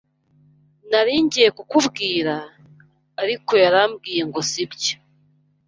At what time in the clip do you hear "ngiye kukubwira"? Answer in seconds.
1.25-2.35